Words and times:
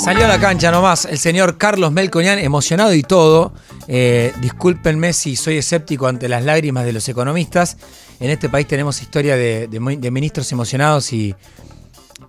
Salió 0.00 0.24
a 0.24 0.28
la 0.28 0.40
cancha 0.40 0.70
nomás 0.70 1.04
el 1.04 1.18
señor 1.18 1.58
Carlos 1.58 1.92
Melconian, 1.92 2.38
emocionado 2.38 2.94
y 2.94 3.02
todo. 3.02 3.52
Eh, 3.86 4.32
discúlpenme 4.40 5.12
si 5.12 5.36
soy 5.36 5.58
escéptico 5.58 6.06
ante 6.06 6.26
las 6.26 6.42
lágrimas 6.42 6.86
de 6.86 6.94
los 6.94 7.06
economistas. 7.10 7.76
En 8.18 8.30
este 8.30 8.48
país 8.48 8.66
tenemos 8.66 9.02
historia 9.02 9.36
de, 9.36 9.68
ministros 10.10 10.50
emocionados 10.52 11.12
y, 11.12 11.34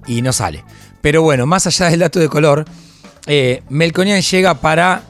y, 0.05 0.21
no 0.21 0.33
sale. 0.33 0.65
Pero 0.99 1.21
bueno, 1.21 1.45
más 1.45 1.65
allá 1.65 1.89
del 1.89 2.01
dato 2.01 2.19
de 2.19 2.27
color, 2.27 2.65
eh, 3.25 3.63
Melconian 3.69 4.21
llega 4.21 4.55
para 4.55 5.03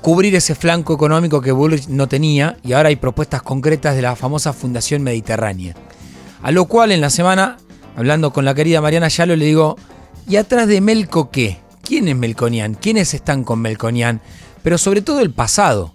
cubrir 0.00 0.34
ese 0.34 0.54
flanco 0.54 0.94
económico 0.94 1.42
que 1.42 1.52
Bullrich 1.52 1.88
no 1.88 2.08
tenía 2.08 2.56
y 2.64 2.72
ahora 2.72 2.88
hay 2.88 2.96
propuestas 2.96 3.42
concretas 3.42 3.94
de 3.94 4.00
la 4.00 4.16
famosa 4.16 4.54
Fundación 4.54 5.02
Mediterránea. 5.02 5.74
A 6.42 6.50
lo 6.52 6.64
cual 6.64 6.90
en 6.90 7.02
la 7.02 7.10
semana, 7.10 7.58
hablando 7.96 8.32
con 8.32 8.46
la 8.46 8.54
querida 8.54 8.80
Mariana 8.80 9.08
Yalo, 9.08 9.36
le 9.36 9.44
digo, 9.44 9.76
¿y 10.26 10.36
atrás 10.36 10.68
de 10.68 10.80
Melco 10.80 11.30
qué? 11.30 11.65
¿Quién 11.86 12.08
es 12.08 12.16
Melconian? 12.16 12.74
¿Quiénes 12.74 13.14
están 13.14 13.44
con 13.44 13.60
Melconian? 13.60 14.20
Pero 14.64 14.76
sobre 14.76 15.02
todo 15.02 15.20
el 15.20 15.30
pasado, 15.30 15.94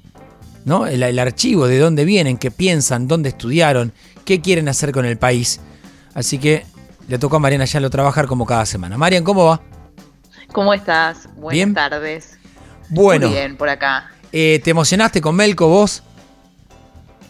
¿no? 0.64 0.88
El, 0.88 1.20
archivo, 1.20 1.68
de 1.68 1.80
dónde 1.80 2.06
vienen, 2.06 2.38
qué 2.38 2.50
piensan, 2.50 3.10
dónde 3.10 3.30
estudiaron, 3.30 3.92
qué 4.24 4.40
quieren 4.40 4.70
hacer 4.70 4.94
con 4.94 5.06
el 5.06 5.18
país. 5.18 5.60
Así 6.14 6.38
que 6.38 6.66
le 7.10 7.20
tocó 7.20 7.36
a 7.36 7.40
Mariana 7.40 7.66
Yalo 7.66 7.90
trabajar 7.90 8.26
como 8.28 8.46
cada 8.46 8.66
semana. 8.66 8.98
Marian, 8.98 9.26
¿cómo 9.26 9.46
va? 9.46 9.62
¿Cómo 10.54 10.74
estás? 10.74 11.28
Buenas 11.36 11.74
tardes. 11.74 12.38
Bueno. 12.88 13.28
Muy 13.28 13.36
bien, 13.36 13.58
por 13.58 13.68
acá. 13.68 14.12
Eh, 14.32 14.62
¿Te 14.64 14.72
emocionaste 14.72 15.20
con 15.20 15.36
Melco 15.36 15.68
vos? 15.68 16.04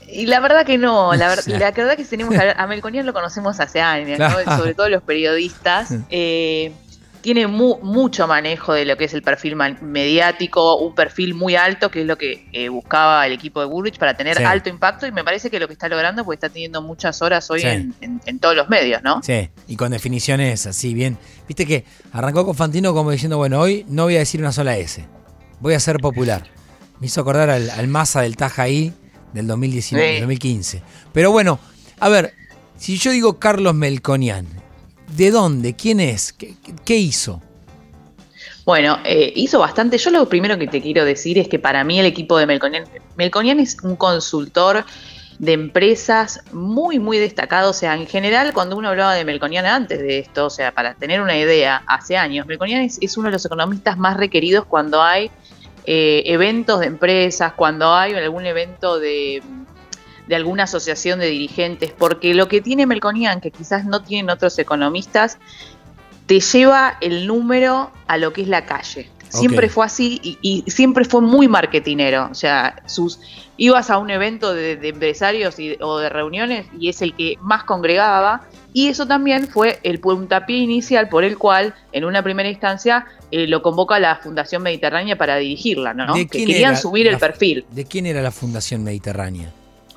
Y 0.08 0.28
la 0.28 0.40
verdad 0.40 0.68
que 0.68 0.78
no, 0.78 1.16
la, 1.16 1.30
verdad 1.48 1.98
que 1.98 2.06
tenemos 2.06 2.36
a, 2.36 2.68
Melconian 2.68 3.08
lo 3.08 3.14
conocemos 3.14 3.60
hace 3.60 3.82
años, 3.82 4.20
sobre 4.58 4.76
todo 4.76 4.88
los 4.88 5.02
periodistas. 5.02 5.90
Eh, 6.12 6.74
tiene 7.22 7.48
mucho 7.48 8.28
manejo 8.28 8.74
de 8.74 8.86
lo 8.86 8.98
que 8.98 9.06
es 9.06 9.14
el 9.14 9.22
perfil 9.22 9.56
mediático, 9.56 10.78
un 10.78 10.96
perfil 10.96 11.34
muy 11.34 11.56
alto, 11.56 11.90
que 11.92 12.02
es 12.02 12.08
lo 12.08 12.18
que 12.18 12.48
eh, 12.52 12.70
buscaba 12.70 13.26
el 13.26 13.34
equipo 13.34 13.60
de 13.60 13.68
Bullrich 13.68 13.98
para 13.98 14.16
tener 14.16 14.44
alto 14.44 14.70
impacto 14.70 15.08
y 15.08 15.12
me 15.12 15.24
parece 15.24 15.50
que 15.50 15.60
lo 15.60 15.68
que 15.68 15.74
está 15.74 15.88
logrando 15.88 16.26
pues 16.26 16.38
está 16.38 16.50
teniendo 16.50 16.82
muchas 16.82 17.22
horas 17.22 17.50
hoy 17.52 17.62
en, 17.64 18.40
todos 18.40 18.56
los 18.56 18.70
medios, 18.70 19.04
¿no? 19.04 19.22
Sí, 19.24 19.50
y 19.68 19.76
con 19.76 19.92
definiciones 19.92 20.66
así 20.66 20.94
bien. 20.94 21.18
Viste 21.48 21.66
que 21.66 21.86
arrancó 22.12 22.46
con 22.46 22.56
Fantino 22.56 22.94
como 22.94 23.12
diciendo, 23.12 23.38
bueno, 23.38 23.60
hoy 23.60 23.86
no 23.88 24.04
voy 24.04 24.16
a 24.16 24.20
decir 24.20 24.40
una 24.40 24.52
sola 24.52 24.78
S, 24.78 25.06
voy 25.60 25.76
a 25.76 25.80
ser 25.80 25.98
popular. 25.98 26.44
Me 27.00 27.08
hizo 27.08 27.22
acordar 27.22 27.50
al, 27.50 27.70
al 27.70 27.88
Massa 27.88 28.22
del 28.22 28.36
Tajaí 28.36 28.94
del 29.34 29.48
2019, 29.48 30.22
2015. 30.22 30.82
Pero 31.14 31.32
bueno, 31.32 31.60
a 32.00 32.10
ver, 32.10 32.34
si 32.78 32.98
yo 32.98 33.12
digo 33.12 33.38
Carlos 33.40 33.76
Melconian, 33.76 34.61
¿De 35.22 35.30
dónde? 35.30 35.76
¿Quién 35.76 36.00
es? 36.00 36.34
¿Qué, 36.34 36.98
hizo? 36.98 37.44
Bueno, 38.66 38.98
eh, 39.06 39.32
hizo 39.36 39.60
bastante. 39.60 40.00
Yo 40.00 40.10
lo 40.10 40.28
primero 40.28 40.58
que 40.58 40.66
te 40.66 40.82
quiero 40.82 41.06
decir 41.06 41.38
es 41.38 41.48
que 41.48 41.60
para 41.60 41.84
mí 41.84 42.00
el 42.00 42.08
equipo 42.08 42.40
de 42.40 42.48
Melconian, 42.48 42.86
Melconian 43.18 43.60
es 43.60 43.78
un 43.84 43.96
consultor 43.96 44.84
de 45.38 45.54
empresas 45.54 46.42
muy, 46.52 46.98
muy 46.98 47.20
destacado. 47.20 47.70
O 47.70 47.74
sea, 47.74 47.94
en 47.94 48.08
general, 48.08 48.52
cuando 48.52 48.76
uno 48.76 48.90
hablaba 48.90 49.14
de 49.14 49.24
Melconian 49.24 49.68
antes 49.68 50.00
de 50.00 50.18
esto, 50.18 50.48
o 50.48 50.50
sea, 50.50 50.72
para 50.72 50.96
tener 50.96 51.22
una 51.22 51.38
idea, 51.38 51.84
hace 51.86 52.18
años, 52.18 52.48
Melconian 52.48 52.82
es, 52.82 53.16
uno 53.16 53.28
de 53.28 53.34
los 53.34 53.46
economistas 53.46 54.00
más 54.00 54.18
requeridos 54.18 54.66
cuando 54.66 55.04
hay 55.04 55.30
eh, 55.86 56.24
eventos 56.26 56.80
de 56.80 56.88
empresas, 56.88 57.54
cuando 57.54 57.94
hay 57.94 58.16
algún 58.16 58.48
evento 58.48 58.98
de 58.98 59.44
de 60.28 60.36
alguna 60.36 60.64
asociación 60.64 61.20
de 61.20 61.28
dirigentes, 61.28 61.92
porque 61.92 62.34
lo 62.34 62.48
que 62.48 62.62
tiene 62.62 62.86
Melconian, 62.86 63.42
que 63.42 63.52
quizás 63.52 63.86
no 63.86 64.04
tienen 64.04 64.30
otros 64.30 64.58
economistas, 64.60 65.38
te 66.26 66.40
lleva 66.40 66.98
el 67.02 67.28
número 67.28 67.92
a 68.08 68.18
lo 68.18 68.32
que 68.34 68.44
es 68.44 68.48
la 68.48 68.66
calle. 68.66 69.10
Siempre 69.28 69.70
fue 69.70 69.86
así 69.86 70.20
y, 70.42 70.64
siempre 70.68 71.06
fue 71.06 71.22
muy 71.22 71.48
marketinero. 71.48 72.28
O 72.30 72.36
sea, 72.36 72.84
sus 72.86 73.20
ibas 73.58 73.90
a 73.90 73.98
un 73.98 74.10
evento 74.10 74.54
de, 74.54 74.74
empresarios 74.82 75.56
o 75.80 76.00
de 76.00 76.10
reuniones 76.10 76.68
y 76.78 76.90
es 76.90 77.02
el 77.02 77.16
que 77.16 77.38
más 77.42 77.64
congregaba. 77.64 78.48
Y 78.74 78.88
eso 78.88 79.06
también 79.06 79.48
fue 79.48 79.80
el 79.84 80.00
puntapié 80.00 80.58
inicial 80.58 81.10
por 81.10 81.24
el 81.24 81.38
cual, 81.38 81.74
en 81.92 82.06
una 82.06 82.24
primera 82.24 82.50
instancia, 82.50 83.06
eh, 83.32 83.48
lo 83.48 83.62
convoca 83.62 84.00
la 84.00 84.16
Fundación 84.16 84.64
Mediterránea 84.64 85.18
para 85.18 85.36
dirigirla, 85.38 85.94
¿no? 85.94 86.14
Que 86.14 86.28
querían 86.28 86.78
subir 86.78 87.08
el 87.08 87.18
perfil. 87.18 87.66
¿De 87.72 87.86
quién 87.86 88.06
era 88.06 88.22
la 88.22 88.32
Fundación 88.32 88.84
Mediterránea? 88.84 89.52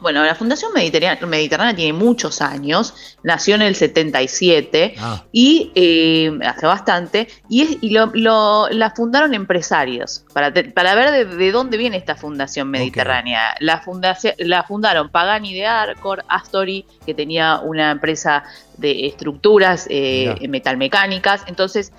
Bueno, 0.05 0.23
la 0.23 0.35
Fundación 0.35 0.71
Mediterránea, 0.75 1.75
tiene 1.75 1.95
muchos 1.95 2.43
años, 2.43 3.17
nació 3.23 3.55
en 3.55 3.63
el 3.63 3.75
77 3.75 4.97
ah. 4.99 5.25
y 5.33 5.73
eh, 5.75 6.31
hace 6.45 6.67
bastante, 6.67 7.29
y, 7.49 7.89
la 7.89 8.93
fundaron 8.95 9.33
empresarios, 9.33 10.27
para, 10.35 10.53
para 10.75 10.95
ver 10.95 11.27
de, 11.27 11.53
dónde 11.53 11.79
viene 11.79 11.97
esta 11.97 12.17
Fundación 12.17 12.69
Mediterránea. 12.69 13.55
La, 13.61 13.81
fundación, 13.81 14.35
la 14.37 14.65
fundaron 14.65 15.09
Pagani 15.09 15.55
de 15.55 15.65
Arcor, 15.65 16.23
Astori, 16.29 16.85
que 17.07 17.15
tenía 17.15 17.61
una 17.61 17.93
empresa 17.93 18.45
de 18.77 19.07
estructuras 19.07 19.87
eh, 19.89 20.35
metalmecánicas. 20.49 21.43
Entonces, 21.47 21.93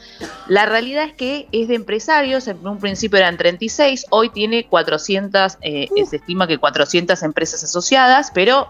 la 0.47 0.65
realidad 0.65 1.05
es 1.05 1.13
que 1.13 1.47
es 1.51 1.67
de 1.67 1.75
empresarios, 1.75 2.47
en 2.47 2.65
un 2.65 2.79
principio 2.79 3.17
eran 3.17 3.37
36, 3.37 4.07
hoy 4.09 4.29
tiene 4.29 4.65
400, 4.65 5.57
eh, 5.61 5.87
se 6.09 6.17
estima 6.17 6.47
que 6.47 6.57
400 6.57 7.21
empresas 7.23 7.63
asociadas, 7.63 8.31
pero 8.33 8.69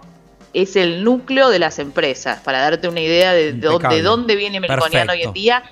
es 0.53 0.75
el 0.75 1.03
núcleo 1.03 1.49
de 1.49 1.59
las 1.59 1.79
empresas, 1.79 2.39
para 2.41 2.61
darte 2.61 2.87
una 2.87 3.01
idea 3.01 3.33
de, 3.33 3.53
dónde, 3.53 4.01
dónde 4.01 4.35
viene 4.35 4.59
Melconian 4.59 5.09
hoy 5.09 5.23
en 5.23 5.33
día 5.33 5.63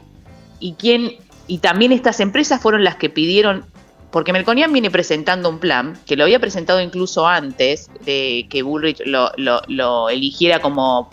y 0.60 0.74
quién, 0.74 1.18
y 1.48 1.60
también 1.60 1.92
estas 1.92 2.20
empresas 2.20 2.62
fueron 2.62 2.84
las 2.84 2.98
que 2.98 3.10
pidieron 3.10 3.66
porque 4.12 4.32
Melconian 4.32 4.72
viene 4.72 4.92
presentando 4.92 5.50
un 5.50 5.58
plan, 5.58 5.98
que 6.06 6.16
lo 6.16 6.26
había 6.26 6.40
presentado 6.40 6.80
incluso 6.80 7.28
antes 7.28 7.90
de 8.06 8.46
que 8.48 8.62
Bullrich 8.62 9.02
lo, 9.08 9.32
lo 9.38 10.10
eligiera 10.10 10.60
como 10.60 11.10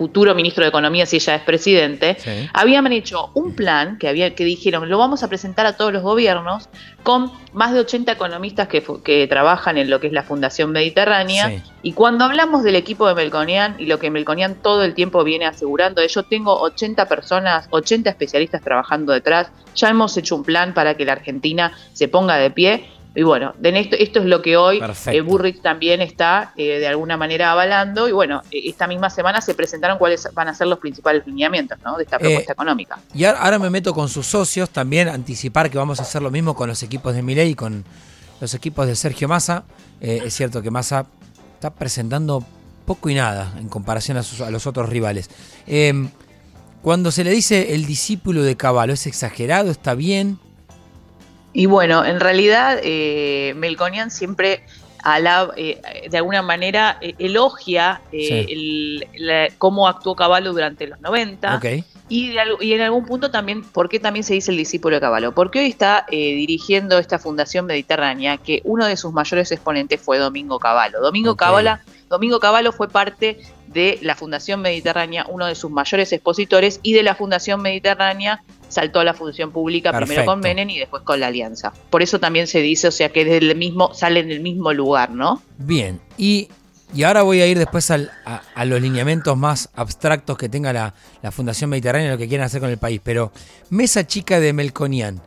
futuro 0.00 0.34
ministro 0.34 0.64
de 0.64 0.70
Economía, 0.70 1.04
si 1.04 1.16
ella 1.16 1.34
es 1.34 1.42
presidente, 1.42 2.16
habían 2.54 2.90
hecho 2.90 3.30
un 3.34 3.54
plan 3.54 3.98
que, 3.98 4.08
había, 4.08 4.34
que 4.34 4.46
dijeron, 4.46 4.88
lo 4.88 4.96
vamos 4.96 5.22
a 5.22 5.28
presentar 5.28 5.66
a 5.66 5.76
todos 5.76 5.92
los 5.92 6.02
gobiernos, 6.02 6.70
con 7.02 7.30
más 7.52 7.74
de 7.74 7.80
80 7.80 8.12
economistas 8.12 8.66
que, 8.68 8.82
que 9.04 9.26
trabajan 9.26 9.76
en 9.76 9.90
lo 9.90 10.00
que 10.00 10.06
es 10.06 10.14
la 10.14 10.22
Fundación 10.22 10.72
Mediterránea. 10.72 11.62
Y 11.82 11.92
cuando 11.92 12.24
hablamos 12.24 12.62
del 12.62 12.76
equipo 12.76 13.06
de 13.08 13.14
Melconian 13.14 13.76
y 13.78 13.84
lo 13.84 13.98
que 13.98 14.08
Melconian 14.08 14.54
todo 14.54 14.84
el 14.84 14.94
tiempo 14.94 15.22
viene 15.22 15.44
asegurando, 15.44 16.02
yo 16.02 16.22
tengo 16.22 16.58
80 16.58 17.04
personas, 17.04 17.68
80 17.68 18.08
especialistas 18.08 18.62
trabajando 18.62 19.12
detrás, 19.12 19.50
ya 19.76 19.90
hemos 19.90 20.16
hecho 20.16 20.34
un 20.34 20.44
plan 20.44 20.72
para 20.72 20.94
que 20.94 21.04
la 21.04 21.12
Argentina 21.12 21.72
se 21.92 22.08
ponga 22.08 22.36
de 22.36 22.50
pie 22.50 22.88
y 23.14 23.22
bueno, 23.22 23.54
esto, 23.62 23.96
esto 23.96 24.20
es 24.20 24.26
lo 24.26 24.40
que 24.40 24.56
hoy 24.56 24.80
eh, 25.06 25.20
Burrich 25.20 25.60
también 25.62 26.00
está 26.00 26.52
eh, 26.56 26.78
de 26.78 26.86
alguna 26.86 27.16
manera 27.16 27.50
avalando. 27.50 28.08
Y 28.08 28.12
bueno, 28.12 28.42
e, 28.50 28.68
esta 28.68 28.86
misma 28.86 29.10
semana 29.10 29.40
se 29.40 29.54
presentaron 29.54 29.98
cuáles 29.98 30.28
van 30.32 30.48
a 30.48 30.54
ser 30.54 30.68
los 30.68 30.78
principales 30.78 31.26
lineamientos 31.26 31.78
de 31.96 32.04
esta 32.04 32.18
propuesta 32.18 32.52
eh, 32.52 32.54
económica. 32.54 33.00
Y 33.12 33.24
ahora 33.24 33.58
me 33.58 33.68
meto 33.68 33.92
con 33.94 34.08
sus 34.08 34.26
socios, 34.26 34.70
también 34.70 35.08
anticipar 35.08 35.70
que 35.70 35.78
vamos 35.78 35.98
a 35.98 36.02
hacer 36.02 36.22
lo 36.22 36.30
mismo 36.30 36.54
con 36.54 36.68
los 36.68 36.82
equipos 36.82 37.14
de 37.14 37.22
Milei 37.22 37.50
y 37.50 37.54
con 37.54 37.84
los 38.40 38.54
equipos 38.54 38.86
de 38.86 38.94
Sergio 38.94 39.26
Massa. 39.26 39.64
es 40.00 40.32
cierto 40.32 40.62
que 40.62 40.70
Massa 40.70 41.06
está 41.54 41.70
presentando 41.70 42.44
poco 42.86 43.10
y 43.10 43.14
nada 43.14 43.52
en 43.58 43.68
comparación 43.68 44.18
a, 44.18 44.22
a 44.46 44.50
los 44.50 44.66
otros 44.66 44.88
rivales. 44.88 45.30
Em, 45.66 46.10
cuando 46.80 47.10
se 47.10 47.24
le 47.24 47.30
dice 47.30 47.74
el 47.74 47.84
discípulo 47.86 48.42
de 48.42 48.56
Caballo, 48.56 48.94
¿es 48.94 49.06
exagerado? 49.06 49.70
¿Está 49.70 49.94
bien? 49.94 50.38
Y 51.52 51.66
bueno, 51.66 52.04
en 52.04 52.20
realidad 52.20 52.80
eh, 52.82 53.54
Melconian 53.56 54.10
siempre 54.10 54.64
eh, 55.56 55.80
de 56.10 56.16
alguna 56.16 56.42
manera 56.42 56.98
eh, 57.00 57.14
elogia 57.18 58.02
cómo 59.58 59.88
actuó 59.88 60.14
Caballo 60.14 60.52
durante 60.52 60.86
los 60.86 61.00
90 61.00 61.60
y, 62.08 62.34
y, 62.60 62.72
en 62.72 62.80
algún 62.80 63.06
punto 63.06 63.30
también, 63.30 63.62
¿por 63.62 63.88
qué 63.88 63.98
también 63.98 64.24
se 64.24 64.34
dice 64.34 64.50
el 64.50 64.56
discípulo 64.56 64.96
de 64.96 65.00
Caballo? 65.00 65.32
Porque 65.32 65.60
hoy 65.60 65.66
está 65.66 66.06
dirigiendo 66.10 66.98
esta 66.98 67.18
Fundación 67.18 67.66
Mediterránea 67.66 68.36
que 68.36 68.60
uno 68.64 68.86
de 68.86 68.96
sus 68.96 69.12
mayores 69.12 69.50
exponentes 69.52 70.00
fue 70.00 70.18
Domingo 70.18 70.58
Caballo. 70.58 71.00
Domingo 71.00 71.36
Caballo 71.36 71.78
Domingo 72.10 72.40
Cavallo 72.40 72.72
fue 72.72 72.88
parte 72.88 73.38
de 73.68 73.98
la 74.02 74.16
Fundación 74.16 74.60
Mediterránea, 74.60 75.24
uno 75.28 75.46
de 75.46 75.54
sus 75.54 75.70
mayores 75.70 76.12
expositores, 76.12 76.80
y 76.82 76.92
de 76.92 77.04
la 77.04 77.14
Fundación 77.14 77.62
Mediterránea 77.62 78.42
saltó 78.70 79.00
a 79.00 79.04
la 79.04 79.14
función 79.14 79.52
pública 79.52 79.92
primero 79.92 80.24
con 80.24 80.40
Menem 80.40 80.70
y 80.70 80.78
después 80.78 81.02
con 81.02 81.20
la 81.20 81.26
Alianza. 81.26 81.72
Por 81.90 82.02
eso 82.02 82.18
también 82.18 82.46
se 82.46 82.60
dice, 82.60 82.88
o 82.88 82.90
sea, 82.90 83.10
que 83.10 83.24
desde 83.24 83.50
el 83.50 83.56
mismo, 83.56 83.92
sale 83.92 84.20
en 84.20 84.30
el 84.30 84.40
mismo 84.40 84.72
lugar, 84.72 85.10
¿no? 85.10 85.42
Bien, 85.58 86.00
y, 86.16 86.48
y 86.94 87.02
ahora 87.02 87.22
voy 87.22 87.40
a 87.42 87.46
ir 87.46 87.58
después 87.58 87.90
a, 87.90 87.98
los 88.64 88.80
lineamientos 88.80 89.36
más 89.36 89.68
abstractos 89.74 90.38
que 90.38 90.48
tenga 90.48 90.72
la, 90.72 90.94
Fundación 91.30 91.70
Mediterránea, 91.70 92.10
lo 92.10 92.18
que 92.18 92.28
quieren 92.28 92.44
hacer 92.44 92.60
con 92.60 92.70
el 92.70 92.78
país, 92.78 93.00
pero 93.02 93.32
Mesa 93.68 94.06
Chica 94.06 94.40
de 94.40 94.52
Melconian, 94.52 95.20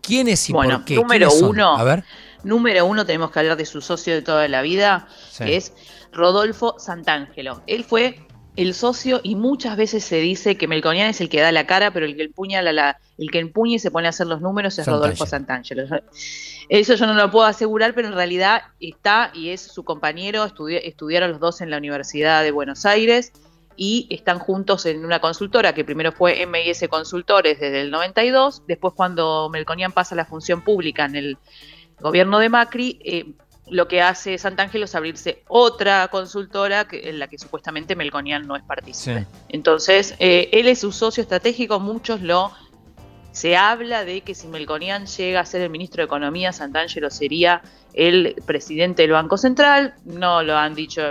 ¿quién 0.00 0.28
es 0.28 0.48
y 0.50 0.52
bueno, 0.52 0.78
por 0.78 0.84
qué? 0.84 0.94
Número 0.96 1.32
uno. 1.32 1.76
A 1.76 1.84
ver. 1.84 2.04
Número 2.44 2.84
uno, 2.86 3.06
tenemos 3.06 3.30
que 3.30 3.38
hablar 3.38 3.56
de 3.56 3.64
su 3.64 3.80
socio 3.80 4.14
de 4.14 4.22
toda 4.22 4.48
la 4.48 4.62
vida, 4.62 5.08
que 5.38 5.56
es 5.56 5.72
Rodolfo 6.12 6.76
Santangelo. 6.78 7.62
Él 7.66 7.84
fue 7.84 8.20
el 8.56 8.74
socio 8.74 9.20
y 9.22 9.34
muchas 9.34 9.76
veces 9.76 10.04
se 10.04 10.16
dice 10.16 10.56
que 10.56 10.68
Melconian 10.68 11.08
es 11.08 11.20
el 11.20 11.28
que 11.30 11.40
da 11.40 11.52
la 11.52 11.66
cara, 11.66 11.90
pero 11.90 12.04
el 12.04 12.16
que 12.16 12.24
empuña 12.24 12.60
la, 12.60 12.98
el 13.16 13.30
que 13.30 13.38
empuña 13.38 13.76
y 13.76 13.78
se 13.78 13.90
pone 13.90 14.08
a 14.08 14.10
hacer 14.10 14.26
los 14.26 14.42
números 14.42 14.78
es 14.78 14.86
Rodolfo 14.86 15.26
Santangelo. 15.26 15.84
Eso 16.68 16.94
yo 16.94 17.06
no 17.06 17.14
lo 17.14 17.30
puedo 17.30 17.46
asegurar, 17.46 17.94
pero 17.94 18.08
en 18.08 18.14
realidad 18.14 18.62
está 18.78 19.30
y 19.34 19.50
es 19.50 19.62
su 19.62 19.84
compañero, 19.84 20.44
estudiaron 20.44 21.30
los 21.30 21.40
dos 21.40 21.60
en 21.60 21.70
la 21.70 21.78
Universidad 21.78 22.42
de 22.42 22.50
Buenos 22.50 22.84
Aires 22.84 23.32
y 23.74 24.06
están 24.10 24.38
juntos 24.38 24.84
en 24.84 25.04
una 25.04 25.20
consultora 25.20 25.72
que 25.72 25.84
primero 25.84 26.12
fue 26.12 26.46
MIS 26.46 26.84
Consultores 26.90 27.58
desde 27.58 27.80
el 27.80 27.90
92, 27.90 28.64
después 28.66 28.92
cuando 28.94 29.48
Melconian 29.50 29.92
pasa 29.92 30.14
a 30.14 30.16
la 30.16 30.26
función 30.26 30.62
pública 30.62 31.06
en 31.06 31.16
el 31.16 31.38
gobierno 32.00 32.38
de 32.38 32.48
Macri, 32.50 32.98
eh, 33.02 33.32
lo 33.68 33.88
que 33.88 34.02
hace 34.02 34.38
Santangelo 34.38 34.84
es 34.84 34.94
abrirse 34.94 35.42
otra 35.48 36.08
consultora 36.08 36.86
que, 36.88 37.08
en 37.08 37.18
la 37.18 37.28
que 37.28 37.38
supuestamente 37.38 37.96
Melconian 37.96 38.46
no 38.46 38.56
es 38.56 38.62
partícipe. 38.62 39.26
Entonces, 39.48 40.14
eh, 40.18 40.48
él 40.52 40.68
es 40.68 40.80
su 40.80 40.92
socio 40.92 41.22
estratégico, 41.22 41.80
muchos 41.80 42.20
lo... 42.20 42.52
Se 43.32 43.56
habla 43.56 44.04
de 44.04 44.20
que 44.20 44.34
si 44.34 44.46
Melconian 44.46 45.06
llega 45.06 45.40
a 45.40 45.46
ser 45.46 45.62
el 45.62 45.70
ministro 45.70 46.02
de 46.02 46.04
Economía, 46.04 46.52
Santangelo 46.52 47.10
sería 47.10 47.62
el 47.94 48.36
presidente 48.46 49.02
del 49.02 49.12
Banco 49.12 49.36
Central, 49.36 49.94
no 50.04 50.42
lo 50.42 50.56
han 50.56 50.74
dicho, 50.74 51.02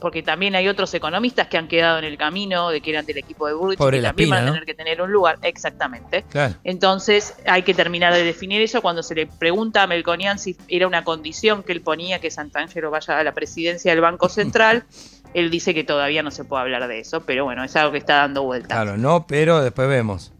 porque 0.00 0.22
también 0.22 0.54
hay 0.54 0.68
otros 0.68 0.92
economistas 0.94 1.48
que 1.48 1.58
han 1.58 1.68
quedado 1.68 1.98
en 1.98 2.04
el 2.04 2.16
camino 2.16 2.70
de 2.70 2.80
que 2.80 2.90
eran 2.90 3.04
del 3.04 3.18
equipo 3.18 3.46
de 3.46 3.54
Burrich 3.54 3.78
y 3.78 4.00
también 4.00 4.30
van 4.30 4.44
a 4.44 4.52
tener 4.52 4.64
que 4.64 4.74
tener 4.74 5.02
un 5.02 5.12
lugar, 5.12 5.38
exactamente. 5.42 6.24
Entonces 6.64 7.34
hay 7.46 7.62
que 7.62 7.74
terminar 7.74 8.14
de 8.14 8.24
definir 8.24 8.62
eso. 8.62 8.80
Cuando 8.80 9.02
se 9.02 9.14
le 9.14 9.26
pregunta 9.26 9.82
a 9.82 9.86
Melconian 9.86 10.38
si 10.38 10.56
era 10.68 10.86
una 10.86 11.04
condición 11.04 11.62
que 11.62 11.72
él 11.72 11.82
ponía 11.82 12.20
que 12.20 12.30
Santangelo 12.30 12.90
vaya 12.90 13.18
a 13.18 13.24
la 13.24 13.32
presidencia 13.32 13.92
del 13.92 14.00
Banco 14.00 14.28
Central, 14.28 14.84
él 15.34 15.50
dice 15.50 15.74
que 15.74 15.84
todavía 15.84 16.22
no 16.22 16.30
se 16.30 16.44
puede 16.44 16.62
hablar 16.62 16.88
de 16.88 17.00
eso, 17.00 17.20
pero 17.22 17.44
bueno, 17.44 17.64
es 17.64 17.76
algo 17.76 17.92
que 17.92 17.98
está 17.98 18.16
dando 18.16 18.42
vueltas. 18.42 18.70
Claro, 18.70 18.96
no, 18.96 19.26
pero 19.26 19.62
después 19.62 19.88
vemos. 19.88 20.32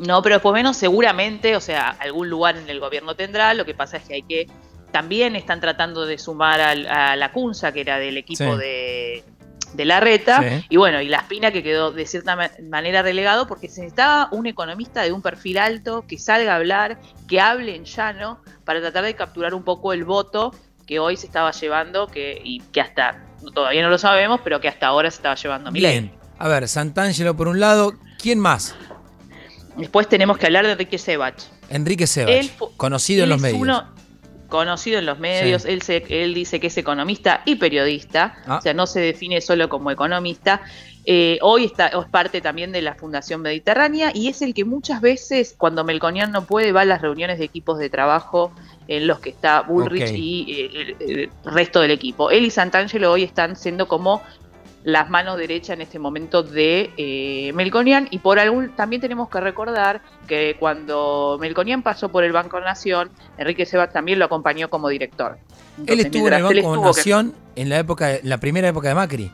No, 0.00 0.22
pero 0.22 0.36
después 0.36 0.54
menos 0.54 0.76
seguramente, 0.76 1.56
o 1.56 1.60
sea, 1.60 1.90
algún 2.00 2.30
lugar 2.30 2.56
en 2.56 2.68
el 2.70 2.80
gobierno 2.80 3.14
tendrá, 3.14 3.52
lo 3.54 3.66
que 3.66 3.74
pasa 3.74 3.98
es 3.98 4.04
que 4.04 4.14
hay 4.14 4.22
que 4.22 4.46
también 4.90 5.36
están 5.36 5.60
tratando 5.60 6.06
de 6.06 6.18
sumar 6.18 6.60
a, 6.60 7.16
la 7.16 7.32
Cunza, 7.32 7.72
que 7.72 7.82
era 7.82 7.98
del 7.98 8.16
equipo 8.16 8.56
de, 8.56 9.22
de, 9.74 9.84
la 9.84 10.00
reta, 10.00 10.62
y 10.68 10.76
bueno, 10.76 11.00
y 11.00 11.08
la 11.08 11.18
Espina 11.18 11.52
que 11.52 11.62
quedó 11.62 11.92
de 11.92 12.06
cierta 12.06 12.36
manera 12.62 13.02
relegado 13.02 13.46
porque 13.46 13.68
se 13.68 13.82
necesitaba 13.82 14.28
un 14.32 14.46
economista 14.46 15.02
de 15.02 15.12
un 15.12 15.22
perfil 15.22 15.58
alto 15.58 16.04
que 16.08 16.18
salga 16.18 16.54
a 16.54 16.56
hablar, 16.56 16.98
que 17.28 17.40
hable 17.40 17.76
en 17.76 17.84
llano, 17.84 18.40
para 18.64 18.80
tratar 18.80 19.04
de 19.04 19.14
capturar 19.14 19.54
un 19.54 19.62
poco 19.62 19.92
el 19.92 20.04
voto 20.04 20.54
que 20.86 20.98
hoy 20.98 21.16
se 21.16 21.26
estaba 21.26 21.52
llevando, 21.52 22.08
que, 22.08 22.40
y 22.42 22.60
que 22.72 22.80
hasta, 22.80 23.22
todavía 23.54 23.82
no 23.82 23.90
lo 23.90 23.98
sabemos, 23.98 24.40
pero 24.42 24.60
que 24.60 24.68
hasta 24.68 24.88
ahora 24.88 25.10
se 25.10 25.18
estaba 25.18 25.36
llevando 25.36 25.70
Bien, 25.70 26.10
a 26.38 26.48
ver, 26.48 26.66
Santangelo 26.66 27.36
por 27.36 27.48
un 27.48 27.60
lado, 27.60 27.92
¿quién 28.18 28.40
más? 28.40 28.74
Después 29.76 30.08
tenemos 30.08 30.38
que 30.38 30.46
hablar 30.46 30.66
de 30.66 30.72
Enrique 30.72 30.98
Sebach. 30.98 31.34
Enrique 31.68 32.06
Sebach, 32.06 32.50
conocido 32.76 33.24
en 33.24 33.30
los 33.30 33.40
medios 33.40 33.84
conocido 34.50 34.98
en 34.98 35.06
los 35.06 35.18
medios, 35.18 35.64
él, 35.64 35.80
se, 35.80 36.04
él 36.10 36.34
dice 36.34 36.60
que 36.60 36.66
es 36.66 36.76
economista 36.76 37.40
y 37.46 37.54
periodista, 37.54 38.36
ah. 38.46 38.58
o 38.58 38.60
sea, 38.60 38.74
no 38.74 38.86
se 38.86 39.00
define 39.00 39.40
solo 39.40 39.70
como 39.70 39.90
economista. 39.90 40.60
Eh, 41.06 41.38
hoy 41.40 41.64
está, 41.64 41.86
es 41.86 42.04
parte 42.10 42.42
también 42.42 42.72
de 42.72 42.82
la 42.82 42.94
Fundación 42.94 43.40
Mediterránea 43.40 44.10
y 44.12 44.28
es 44.28 44.42
el 44.42 44.52
que 44.52 44.66
muchas 44.66 45.00
veces, 45.00 45.54
cuando 45.56 45.82
Melconian 45.82 46.30
no 46.30 46.44
puede, 46.44 46.72
va 46.72 46.82
a 46.82 46.84
las 46.84 47.00
reuniones 47.00 47.38
de 47.38 47.46
equipos 47.46 47.78
de 47.78 47.88
trabajo 47.88 48.52
en 48.86 49.06
los 49.06 49.20
que 49.20 49.30
está 49.30 49.62
Bullrich 49.62 50.12
y 50.12 50.46
eh, 50.50 50.96
el, 51.00 51.30
resto 51.44 51.80
del 51.80 51.92
equipo. 51.92 52.30
Él 52.30 52.44
y 52.44 52.50
Santangelo 52.50 53.12
hoy 53.12 53.22
están 53.22 53.56
siendo 53.56 53.88
como 53.88 54.20
las 54.84 55.10
manos 55.10 55.36
derechas 55.36 55.70
en 55.70 55.82
este 55.82 55.98
momento 55.98 56.42
de 56.42 56.90
eh, 56.96 57.52
Melconian 57.54 58.08
y 58.10 58.18
por 58.18 58.38
algún 58.38 58.74
también 58.76 59.02
tenemos 59.02 59.28
que 59.28 59.40
recordar 59.40 60.02
que 60.26 60.56
cuando 60.58 61.36
Melconian 61.40 61.82
pasó 61.82 62.10
por 62.10 62.24
el 62.24 62.32
Banco 62.32 62.60
Nación, 62.60 63.10
Enrique 63.36 63.66
Sebas 63.66 63.92
también 63.92 64.18
lo 64.18 64.24
acompañó 64.24 64.70
como 64.70 64.88
director. 64.88 65.38
él 65.86 66.00
estuvo 66.00 66.28
en 66.28 66.34
el 66.34 66.42
Banco 66.42 66.84
Nación 66.84 67.34
en 67.56 67.68
la 67.68 67.78
época, 67.78 68.18
la 68.22 68.38
primera 68.38 68.68
época 68.68 68.88
de 68.88 68.94
Macri. 68.94 69.32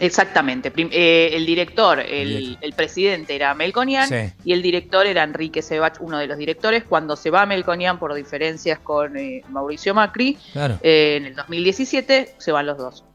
Exactamente. 0.00 0.72
Eh, 0.76 1.30
el 1.32 1.44
director, 1.44 1.98
el, 1.98 2.56
presidente 2.76 3.34
era 3.34 3.52
Melconian 3.54 4.32
y 4.44 4.52
el 4.52 4.62
director 4.62 5.06
era 5.06 5.24
Enrique 5.24 5.60
Sebach, 5.60 6.00
uno 6.00 6.18
de 6.18 6.28
los 6.28 6.38
directores. 6.38 6.84
Cuando 6.84 7.16
se 7.16 7.30
va 7.30 7.46
Melconian 7.46 7.98
por 7.98 8.14
diferencias 8.14 8.78
con 8.78 9.16
eh, 9.16 9.42
Mauricio 9.48 9.94
Macri, 9.94 10.38
en 10.54 11.26
el 11.26 11.34
2017 11.34 12.36
se 12.38 12.52
van 12.52 12.66
los 12.66 12.78
dos. 12.78 13.07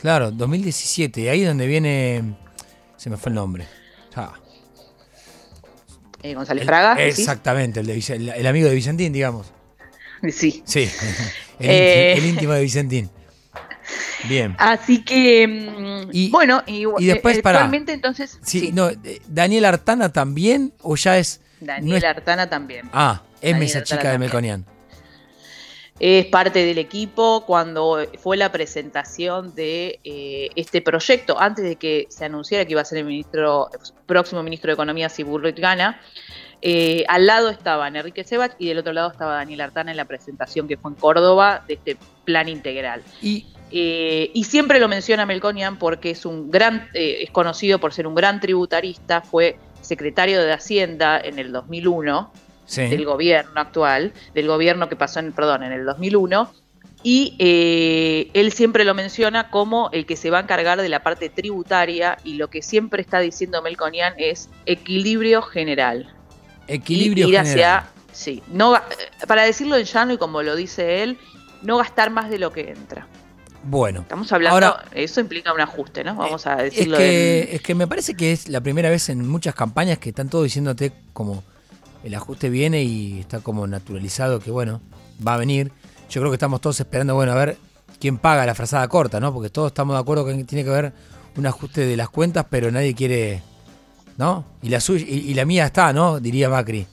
Claro, 0.00 0.30
2017, 0.30 1.30
ahí 1.30 1.44
donde 1.44 1.66
viene. 1.66 2.36
Se 2.96 3.10
me 3.10 3.16
fue 3.16 3.30
el 3.30 3.36
nombre. 3.36 3.66
Eh, 6.22 6.34
González 6.34 6.64
Fraga. 6.64 6.94
Exactamente, 7.04 7.80
el, 7.80 7.86
de, 7.86 8.32
el, 8.36 8.46
amigo 8.46 8.68
de 8.68 8.74
Vicentín, 8.74 9.12
digamos. 9.12 9.52
Sí. 10.30 10.62
Sí, 10.64 10.88
eh, 11.60 12.14
el, 12.16 12.24
íntimo 12.24 12.54
de 12.54 12.62
Vicentín. 12.62 13.10
Bien. 14.28 14.56
Así 14.58 15.04
que, 15.04 15.46
mm, 15.46 16.08
y, 16.10 16.30
bueno, 16.30 16.62
y, 16.66 16.86
después 17.04 17.40
para. 17.42 17.70
entonces. 17.70 18.38
Sí, 18.42 18.70
no, 18.72 18.88
eh, 18.88 19.20
¿Daniel 19.28 19.66
Artana 19.66 20.10
también 20.12 20.72
o 20.80 20.96
ya 20.96 21.18
es. 21.18 21.42
Daniel 21.60 22.04
Artana 22.06 22.48
también. 22.48 22.88
Ah, 22.92 23.22
es 23.42 23.60
esa 23.60 23.84
chica 23.84 24.10
de 24.10 24.18
Melconian 24.18 24.64
es 25.98 26.26
parte 26.26 26.64
del 26.64 26.78
equipo 26.78 27.44
cuando 27.46 27.98
fue 28.18 28.36
la 28.36 28.52
presentación 28.52 29.54
de 29.54 29.98
eh, 30.04 30.50
este 30.54 30.82
proyecto, 30.82 31.40
antes 31.40 31.64
de 31.64 31.76
que 31.76 32.06
se 32.10 32.26
anunciara 32.26 32.66
que 32.66 32.72
iba 32.72 32.82
a 32.82 32.84
ser 32.84 32.98
el 32.98 33.04
ministro, 33.04 33.70
próximo 34.04 34.42
ministro 34.42 34.68
de 34.68 34.74
Economía 34.74 35.08
si 35.08 35.22
Burrit 35.22 35.58
gana. 35.58 36.00
Eh, 36.60 37.04
al 37.08 37.26
lado 37.26 37.48
estaban 37.48 37.96
Enrique 37.96 38.24
Sebach 38.24 38.56
y 38.58 38.68
del 38.68 38.78
otro 38.78 38.92
lado 38.92 39.10
estaba 39.10 39.34
Daniel 39.34 39.60
Artana 39.60 39.90
en 39.90 39.96
la 39.96 40.06
presentación 40.06 40.66
que 40.68 40.76
fue 40.76 40.90
en 40.90 40.96
Córdoba 40.96 41.64
de 41.66 41.74
este 41.74 41.96
plan 42.24 42.48
integral. 42.48 43.02
Y, 43.22 43.46
eh, 43.70 44.30
y 44.34 44.44
siempre 44.44 44.80
lo 44.80 44.88
menciona 44.88 45.24
Melconian 45.24 45.78
porque 45.78 46.10
es 46.10 46.26
un 46.26 46.50
gran, 46.50 46.88
es 46.92 47.30
conocido 47.30 47.78
por 47.78 47.94
ser 47.94 48.06
un 48.06 48.14
gran 48.14 48.40
tributarista, 48.40 49.22
fue 49.22 49.58
secretario 49.80 50.42
de 50.42 50.52
Hacienda 50.52 51.18
en 51.18 51.38
el 51.38 51.52
2001 51.52 52.32
del 52.74 53.04
gobierno 53.04 53.60
actual, 53.60 54.12
del 54.34 54.46
gobierno 54.48 54.88
que 54.88 54.96
pasó 54.96 55.20
en, 55.20 55.32
perdón, 55.32 55.62
en 55.62 55.72
el 55.72 55.84
2001, 55.84 56.50
y 57.02 57.36
eh, 57.38 58.30
él 58.34 58.50
siempre 58.52 58.84
lo 58.84 58.92
menciona 58.94 59.50
como 59.50 59.90
el 59.92 60.06
que 60.06 60.16
se 60.16 60.30
va 60.30 60.38
a 60.38 60.40
encargar 60.42 60.80
de 60.80 60.88
la 60.88 61.04
parte 61.04 61.28
tributaria 61.28 62.18
y 62.24 62.34
lo 62.34 62.50
que 62.50 62.62
siempre 62.62 63.00
está 63.00 63.20
diciendo 63.20 63.62
Melconian 63.62 64.14
es 64.18 64.48
equilibrio 64.64 65.42
general. 65.42 66.12
Equilibrio 66.66 67.28
general. 67.28 67.84
sí, 68.10 68.42
no, 68.48 68.74
para 69.28 69.44
decirlo 69.44 69.76
en 69.76 69.84
llano 69.84 70.14
y 70.14 70.18
como 70.18 70.42
lo 70.42 70.56
dice 70.56 71.04
él, 71.04 71.18
no 71.62 71.76
gastar 71.76 72.10
más 72.10 72.28
de 72.28 72.40
lo 72.40 72.50
que 72.52 72.70
entra. 72.70 73.06
Bueno, 73.62 74.00
estamos 74.00 74.32
hablando, 74.32 74.76
eso 74.92 75.20
implica 75.20 75.52
un 75.52 75.60
ajuste, 75.60 76.04
¿no? 76.04 76.14
Vamos 76.14 76.46
a 76.46 76.56
decirlo. 76.56 76.96
Es 76.96 77.00
que, 77.00 77.48
es 77.56 77.62
que 77.62 77.74
me 77.74 77.86
parece 77.86 78.14
que 78.14 78.32
es 78.32 78.48
la 78.48 78.60
primera 78.60 78.90
vez 78.90 79.08
en 79.08 79.26
muchas 79.28 79.54
campañas 79.54 79.98
que 79.98 80.08
están 80.10 80.28
todos 80.28 80.44
diciéndote 80.44 80.92
como 81.12 81.42
el 82.06 82.14
ajuste 82.14 82.50
viene 82.50 82.84
y 82.84 83.18
está 83.18 83.40
como 83.40 83.66
naturalizado 83.66 84.38
que, 84.38 84.52
bueno, 84.52 84.80
va 85.26 85.34
a 85.34 85.38
venir. 85.38 85.72
Yo 86.08 86.20
creo 86.20 86.30
que 86.30 86.36
estamos 86.36 86.60
todos 86.60 86.78
esperando, 86.78 87.16
bueno, 87.16 87.32
a 87.32 87.34
ver 87.34 87.56
quién 87.98 88.16
paga 88.16 88.46
la 88.46 88.54
frazada 88.54 88.86
corta, 88.86 89.18
¿no? 89.18 89.34
Porque 89.34 89.50
todos 89.50 89.72
estamos 89.72 89.96
de 89.96 90.00
acuerdo 90.00 90.24
que 90.24 90.32
tiene 90.44 90.62
que 90.62 90.70
haber 90.70 90.92
un 91.36 91.46
ajuste 91.46 91.84
de 91.84 91.96
las 91.96 92.08
cuentas, 92.08 92.46
pero 92.48 92.70
nadie 92.70 92.94
quiere, 92.94 93.42
¿no? 94.18 94.44
Y 94.62 94.68
la, 94.68 94.78
suya, 94.78 95.04
y, 95.08 95.34
la 95.34 95.44
mía 95.44 95.66
está, 95.66 95.92
¿no? 95.92 96.20
Diría 96.20 96.48
Macri. 96.48 96.86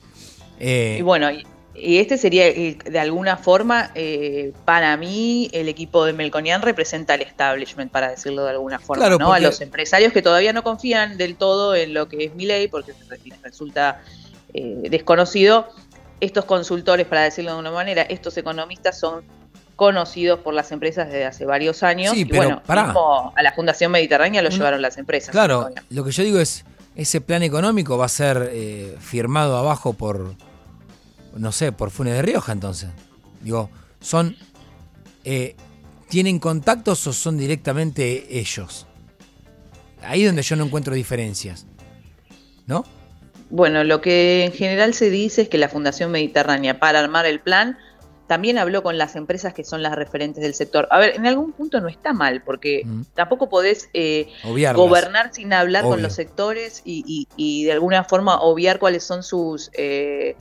Eh, 0.60 0.98
y 1.00 1.03
bueno, 1.03 1.29
y, 1.75 1.98
este 1.98 2.17
sería, 2.17 2.46
de 2.46 3.00
alguna 3.00 3.38
forma, 3.38 3.91
eh, 3.93 4.51
para 4.65 4.98
mí, 4.98 5.48
el 5.53 5.70
equipo 5.70 6.05
de 6.05 6.13
Melconian 6.13 6.63
representa 6.63 7.13
el 7.13 7.22
establishment, 7.22 7.91
para 7.91 8.10
decirlo 8.10 8.46
de 8.46 8.50
alguna 8.50 8.79
forma, 8.79 9.10
¿no? 9.10 9.32
A 9.32 9.39
los 9.39 9.62
empresarios 9.62 10.12
que 10.12 10.24
todavía 10.24 10.53
no 10.53 10.63
confían 10.63 11.17
del 11.17 11.36
todo 11.36 11.75
en 11.75 11.93
lo 11.93 12.10
que 12.10 12.25
es 12.25 12.34
mi 12.34 12.48
ley, 12.48 12.67
porque 12.67 12.93
resulta 13.43 14.01
eh, 14.53 14.89
desconocido, 14.89 15.67
estos 16.19 16.45
consultores, 16.45 17.07
para 17.07 17.24
decirlo 17.24 17.53
de 17.53 17.60
una 17.60 17.72
manera, 17.72 18.03
estos 18.03 18.38
economistas 18.38 19.00
son 19.00 19.24
conocidos 19.75 20.39
por 20.39 20.53
las 20.53 20.72
empresas 20.72 21.07
desde 21.07 21.25
hace 21.25 21.45
varios 21.45 21.83
años. 21.83 22.15
y 22.15 22.24
bueno, 22.24 22.62
mismo 22.67 23.33
a 23.36 23.43
la 23.43 23.53
Fundación 23.53 23.91
Mediterránea 23.91 24.41
lo 24.41 24.50
llevaron 24.50 24.81
las 24.81 24.98
empresas. 24.98 25.31
Claro, 25.31 25.69
lo 25.89 26.03
que 26.03 26.12
yo 26.12 26.24
digo 26.24 26.39
es, 26.39 26.65
ese 26.95 27.22
plan 27.22 27.43
económico 27.43 27.98
va 27.98 28.05
a 28.05 28.10
ser 28.10 28.50
eh, 28.53 28.95
firmado 29.00 29.57
abajo 29.57 29.93
por, 29.93 30.36
no 31.36 31.51
sé, 31.51 31.72
por 31.72 31.89
Funes 31.89 32.13
de 32.13 32.22
Rioja 32.22 32.51
entonces. 32.51 32.89
Digo, 33.41 33.69
son... 34.00 34.36
Eh, 35.25 35.55
¿Tienen 36.10 36.38
contactos 36.38 37.07
o 37.07 37.13
son 37.13 37.38
directamente 37.38 38.38
ellos? 38.38 38.86
Ahí 40.03 40.22
es 40.22 40.27
donde 40.27 40.43
yo 40.43 40.55
no 40.55 40.65
encuentro 40.65 40.93
diferencias. 40.93 41.65
¿No? 42.67 42.86
Bueno, 43.53 43.83
lo 43.83 44.01
que 44.01 44.45
en 44.45 44.51
general 44.51 44.95
se 44.95 45.12
dice 45.12 45.43
es 45.43 45.48
que 45.48 45.60
la 45.60 45.69
Fundación 45.69 46.10
Mediterránea, 46.10 46.79
para 46.79 47.01
armar 47.01 47.27
el 47.27 47.39
plan, 47.39 47.77
también 48.25 48.57
habló 48.57 48.81
con 48.81 48.98
las 48.98 49.15
empresas 49.15 49.53
que 49.53 49.63
son 49.63 49.83
las 49.83 49.93
referentes 49.93 50.41
del 50.41 50.55
sector. 50.55 50.88
A 50.89 50.98
ver, 50.98 51.13
en 51.15 51.27
algún 51.27 51.51
punto 51.51 51.79
no 51.79 51.88
está 51.88 52.13
mal, 52.13 52.41
porque 52.41 52.81
mm. 52.83 53.01
tampoco 53.13 53.50
podés 53.50 53.91
eh, 53.93 54.27
gobernar 54.74 55.36
sin 55.36 55.53
hablar 55.53 55.83
con 55.83 56.01
los 56.01 56.13
sectores 56.13 56.81
y, 56.83 57.65
de 57.65 57.72
alguna 57.72 58.03
forma 58.03 58.41
obviar 58.41 58.79
cuáles 58.79 59.03
son 59.03 59.22
sus... 59.22 59.69
Eh, 59.74 60.36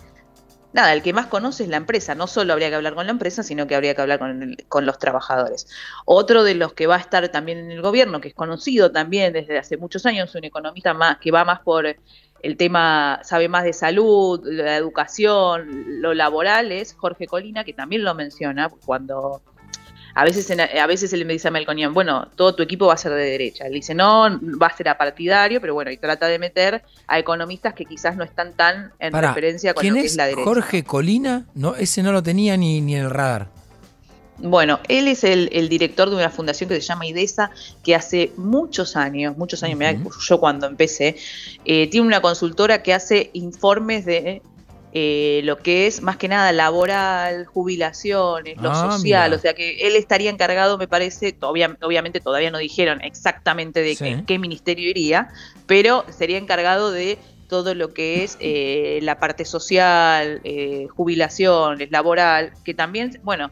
nada, 0.73 0.95
el 0.95 1.03
que 1.03 1.13
más 1.13 1.27
conoce 1.27 1.65
es 1.65 1.69
la 1.69 1.77
empresa. 1.77 2.15
No 2.15 2.27
solo 2.27 2.55
habría 2.55 2.71
que 2.71 2.77
hablar 2.77 2.95
con 2.95 3.05
la 3.05 3.13
empresa, 3.13 3.43
sino 3.43 3.67
que 3.67 3.75
habría 3.75 3.95
que 3.95 4.01
hablar 4.01 4.21
con, 4.21 4.57
con, 4.69 4.87
los 4.87 4.99
trabajadores. 4.99 5.69
Otro 6.07 6.45
de 6.45 6.55
los 6.55 6.73
que 6.73 6.87
va 6.87 6.97
a 6.97 7.01
estar 7.01 7.29
también 7.29 7.59
en 7.59 7.73
el 7.73 7.83
gobierno, 7.83 8.23
que 8.23 8.29
es 8.29 8.35
conocido 8.35 8.91
también 8.91 9.35
desde 9.35 9.59
hace 9.59 9.77
muchos 9.77 10.07
años, 10.07 10.35
un 10.35 10.45
economista 10.45 10.95
más 10.95 11.19
que 11.19 11.31
va 11.31 11.45
más 11.45 11.61
por 11.61 11.95
el 12.43 12.57
tema, 12.57 13.21
sabe 13.23 13.49
más 13.49 13.65
de 13.65 13.73
salud, 13.73 14.41
la 14.45 14.77
educación, 14.77 16.01
lo 16.01 16.13
laboral, 16.13 16.73
es 16.73 16.95
Jorge 16.95 17.27
Colina, 17.27 17.65
que 17.65 17.73
también 17.73 18.03
lo 18.03 18.15
menciona 18.15 18.69
cuando 18.85 19.43
a 20.15 20.25
veces, 20.25 20.51
a 20.51 20.87
veces 20.87 21.13
él 21.13 21.25
me 21.25 21.33
dice 21.33 21.49
a 21.49 21.51
Melconian, 21.51 21.95
bueno, 21.95 22.29
todo 22.37 22.55
tu 22.55 22.63
equipo 22.63 22.87
va 22.87 22.95
a 22.95 22.99
ser 22.99 23.13
de 23.13 23.25
derecha. 23.25 23.67
Él 23.67 23.73
dice, 23.73 23.95
no, 23.95 24.39
va 24.61 24.67
a 24.67 24.77
ser 24.77 24.89
apartidario, 24.89 25.61
pero 25.61 25.73
bueno, 25.73 25.91
y 25.91 25.97
trata 25.97 26.27
de 26.27 26.39
meter 26.39 26.83
a 27.07 27.19
economistas 27.19 27.73
que 27.75 27.87
quizás 27.87 28.17
no 28.17 28.25
están 28.25 28.53
tan 28.53 28.93
en 28.99 29.13
referencia 29.13 29.73
con 29.73 29.87
lo 29.87 29.95
que 29.95 30.01
es, 30.01 30.17
la 30.17 30.27
derecha. 30.27 30.45
Jorge 30.45 30.85
Colina, 30.85 31.47
no, 31.55 31.77
ese 31.77 32.03
no 32.03 32.13
lo 32.13 32.23
tenía 32.23 32.57
ni, 32.57 32.81
ni 32.81 32.97
en 32.97 33.05
el 33.05 33.11
radar. 33.11 33.49
Bueno, 34.43 34.81
él 34.89 35.07
es 35.07 35.23
el, 35.25 35.49
director 35.69 36.11
de 36.11 36.17
una 36.17 36.29
fundación 36.29 36.69
que 36.69 36.75
se 36.77 36.81
llama 36.81 37.07
IDESA, 37.07 37.51
que 37.85 37.95
hace 37.95 38.33
muchos 38.37 38.97
años, 38.97 39.37
muchos 39.39 39.63
años, 39.63 39.79
yo 40.27 40.41
cuando 40.41 40.67
empecé, 40.67 41.17
eh, 41.65 41.87
tiene 41.89 42.07
una 42.07 42.21
consultora 42.21 42.83
que 42.83 42.93
hace 42.93 43.31
informes 43.35 44.05
de 44.05 44.43
eh, 44.95 45.41
lo 45.45 45.57
que 45.57 45.87
es 45.87 46.03
más 46.03 46.19
que 46.19 46.29
nada 46.29 46.53
laboral, 46.53 47.47
jubilaciones, 47.47 48.61
lo 48.61 48.73
ah, 48.73 48.91
social, 48.91 49.33
o 49.33 49.39
sea 49.39 49.55
que 49.55 49.87
él 49.87 49.97
estaría 49.97 50.29
encargado, 50.29 50.77
me 50.77 50.87
parece, 50.87 51.35
obviamente 51.41 52.21
todavía 52.21 52.51
no 52.51 52.59
dijeron 52.59 53.01
exactamente 53.01 53.81
de 53.81 54.25
qué, 54.27 54.39
ministerio 54.39 54.91
iría, 54.91 55.31
pero 55.67 56.05
sería 56.11 56.37
encargado 56.37 56.91
de 56.91 57.17
todo 57.49 57.75
lo 57.75 57.95
que 57.95 58.23
es 58.23 58.37
eh, 58.41 58.99
la 59.03 59.19
parte 59.19 59.47
social, 59.47 60.43
eh, 60.45 60.89
jubilaciones, 60.95 61.91
laboral, 61.91 62.53
que 62.63 62.75
también, 62.75 63.19
bueno, 63.23 63.51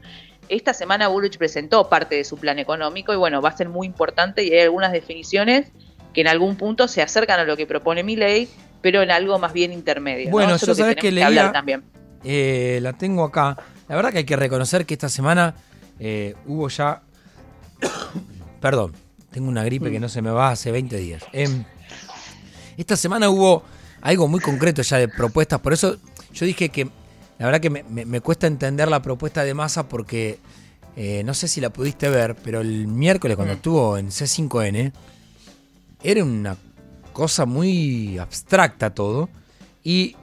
esta 0.50 0.75
semana 0.75 1.09
Bullrich 1.09 1.38
presentó 1.38 1.88
parte 1.88 2.16
de 2.16 2.25
su 2.25 2.37
plan 2.37 2.59
económico 2.59 3.12
y 3.12 3.16
bueno, 3.16 3.40
va 3.40 3.50
a 3.50 3.57
ser 3.57 3.69
muy 3.69 3.87
importante 3.87 4.45
y 4.45 4.52
hay 4.52 4.62
algunas 4.62 4.90
definiciones 4.90 5.69
que 6.12 6.21
en 6.23 6.26
algún 6.26 6.57
punto 6.57 6.88
se 6.88 7.02
acercan 7.02 7.38
a 7.38 7.45
lo 7.45 7.57
que 7.57 7.66
propone 7.66 8.02
mi 8.02 8.16
ley, 8.16 8.49
pero 8.83 9.00
en 9.00 9.12
algo 9.12 9.38
más 9.38 9.52
bien 9.52 9.73
intermedio. 9.73 10.28
Bueno, 10.30 10.57
yo 10.57 10.75
sabes 10.75 10.97
que, 10.97 11.12
leía, 11.12 11.52
también. 11.52 11.85
Eh, 12.25 12.80
la 12.83 12.92
tengo 12.92 13.23
acá. 13.23 13.57
La 13.88 13.95
verdad 13.95 14.11
que 14.11 14.19
hay 14.19 14.25
que 14.25 14.37
reconocer 14.37 14.85
que 14.87 14.95
esta 14.95 15.09
semana 15.09 15.54
eh, 16.00 16.35
hubo 16.47 16.69
ya. 16.69 17.02
Perdón, 18.61 18.92
tengo 19.30 19.49
una 19.49 19.62
gripe 19.62 19.90
que 19.92 20.00
no 20.00 20.09
se 20.09 20.21
me 20.21 20.30
va 20.30 20.50
hace 20.50 20.73
20 20.73 20.97
días. 20.97 21.23
Em, 21.33 21.64
esta 22.76 22.97
semana 22.97 23.30
hubo 23.30 23.62
algo 24.00 24.26
muy 24.26 24.40
concreto 24.40 24.83
ya 24.83 24.99
de 24.99 25.07
propuestas, 25.07 25.61
por 25.61 25.73
eso 25.73 25.97
yo 26.33 26.45
dije 26.45 26.71
que 26.71 26.88
la 27.41 27.47
verdad 27.47 27.61
que 27.61 27.71
me, 27.71 28.21
cuesta 28.21 28.47
entender 28.47 28.89
la 28.89 29.01
propuesta 29.01 29.43
de 29.45 29.55
masa 29.55 29.89
porque 29.89 30.39
eh, 30.95 31.23
no 31.25 31.33
sé 31.33 31.49
si 31.49 31.63
la 31.63 31.71
pudiste 31.71 32.11
ver, 32.11 32.37
pero 32.37 32.61
el 32.61 32.87
miércoles 32.87 33.35
cuando 33.35 33.55
mm. 33.55 33.57
estuvo 33.57 33.97
en 33.97 34.09
C5N 34.11 34.93
era 36.03 36.23
una 36.23 36.59
cosa 37.15 37.47
muy 37.47 38.19
abstracta 38.19 38.91
todo. 38.91 39.31
Y 39.83 40.17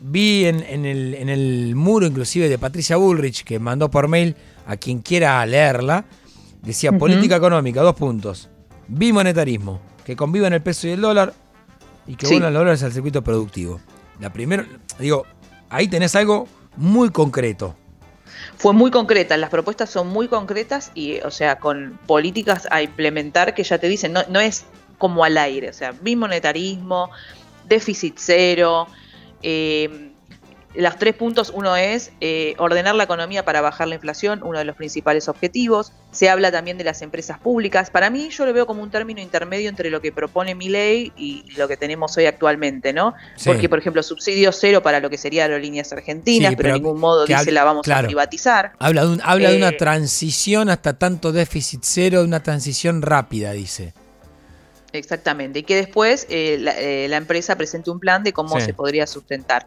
vi 0.00 0.46
en, 0.46 0.84
el, 0.84 1.76
muro 1.76 2.04
inclusive 2.04 2.48
de 2.48 2.58
Patricia 2.58 2.96
Bullrich, 2.96 3.44
que 3.44 3.60
mandó 3.60 3.88
por 3.88 4.08
mail 4.08 4.34
a 4.66 4.76
quien 4.76 4.98
quiera 4.98 5.46
leerla, 5.46 6.04
decía 6.62 6.90
política 6.98 7.36
económica, 7.36 7.80
dos 7.80 7.94
puntos. 7.94 8.48
Bimonetarismo, 8.88 9.80
que 10.04 10.16
conviva 10.16 10.48
en 10.48 10.54
el 10.54 10.62
peso 10.62 10.88
y 10.88 10.90
el 10.90 11.00
dólar 11.00 11.32
y 12.08 12.16
que 12.16 12.26
sí. 12.26 12.40
los 12.40 12.52
dólares 12.52 12.82
al 12.82 12.92
circuito 12.92 13.22
productivo. 13.22 13.80
La 14.18 14.32
primera, 14.32 14.66
digo, 14.98 15.26
ahí 15.68 15.86
tenés 15.86 16.16
algo 16.16 16.48
muy 16.76 17.10
concreto. 17.10 17.74
Fue 18.56 18.72
muy 18.72 18.90
concreta, 18.90 19.36
las 19.36 19.50
propuestas 19.50 19.90
son 19.90 20.08
muy 20.08 20.28
concretas 20.28 20.90
y, 20.94 21.20
o 21.20 21.30
sea, 21.30 21.58
con 21.58 21.98
políticas 22.06 22.66
a 22.70 22.82
implementar 22.82 23.54
que 23.54 23.62
ya 23.62 23.78
te 23.78 23.88
dicen, 23.88 24.12
no, 24.12 24.22
no 24.28 24.40
es 24.40 24.64
como 24.98 25.24
al 25.24 25.36
aire, 25.36 25.68
o 25.68 25.72
sea, 25.72 25.92
bimonetarismo, 25.92 27.10
déficit 27.68 28.14
cero. 28.18 28.86
Eh, 29.42 30.12
los 30.76 30.96
tres 30.96 31.14
puntos, 31.14 31.50
uno 31.54 31.76
es 31.76 32.12
eh, 32.20 32.54
ordenar 32.58 32.94
la 32.94 33.04
economía 33.04 33.44
para 33.44 33.60
bajar 33.60 33.88
la 33.88 33.94
inflación, 33.94 34.42
uno 34.42 34.58
de 34.58 34.64
los 34.64 34.76
principales 34.76 35.28
objetivos. 35.28 35.92
Se 36.10 36.28
habla 36.28 36.50
también 36.52 36.78
de 36.78 36.84
las 36.84 37.02
empresas 37.02 37.38
públicas. 37.38 37.90
Para 37.90 38.10
mí 38.10 38.28
yo 38.30 38.46
lo 38.46 38.52
veo 38.52 38.66
como 38.66 38.82
un 38.82 38.90
término 38.90 39.20
intermedio 39.20 39.68
entre 39.68 39.90
lo 39.90 40.00
que 40.00 40.12
propone 40.12 40.54
mi 40.54 40.68
ley 40.68 41.12
y 41.16 41.44
lo 41.56 41.68
que 41.68 41.76
tenemos 41.76 42.16
hoy 42.16 42.26
actualmente, 42.26 42.92
¿no? 42.92 43.14
Porque, 43.44 43.68
por 43.68 43.78
ejemplo, 43.78 44.02
subsidio 44.02 44.52
cero 44.52 44.82
para 44.82 45.00
lo 45.00 45.10
que 45.10 45.18
sería 45.18 45.44
aerolíneas 45.44 45.92
argentinas, 45.92 46.54
pero, 46.56 46.70
de 46.70 46.74
ningún 46.74 47.00
modo 47.00 47.26
dice 47.26 47.52
la 47.52 47.64
vamos 47.64 47.88
a 47.88 48.02
privatizar. 48.02 48.72
Habla, 48.78 49.06
de, 49.06 49.20
habla 49.22 49.50
de 49.50 49.56
una 49.56 49.68
eh, 49.70 49.72
transición 49.72 50.68
hasta 50.68 50.98
tanto 50.98 51.32
déficit 51.32 51.80
cero, 51.82 52.20
de 52.20 52.26
una 52.26 52.42
transición 52.42 53.02
rápida, 53.02 53.52
dice. 53.52 53.92
Exactamente, 54.98 55.60
y 55.60 55.62
que 55.62 55.76
después 55.76 56.26
eh, 56.30 56.58
eh, 56.78 57.06
la, 57.08 57.16
empresa 57.16 57.56
presente 57.56 57.90
un 57.90 58.00
plan 58.00 58.22
de 58.22 58.32
cómo 58.32 58.60
se 58.60 58.74
podría 58.74 59.06
sustentar. 59.06 59.66